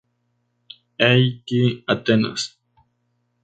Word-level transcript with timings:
E. 1.09 1.43
K. 1.45 1.49
Atenas. 1.93 2.41